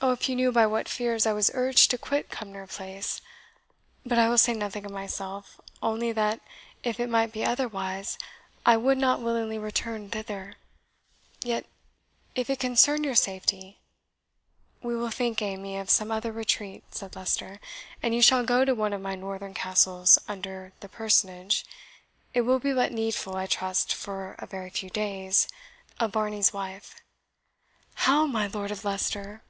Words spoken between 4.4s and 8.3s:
nothing of myself only that if it might be otherwise,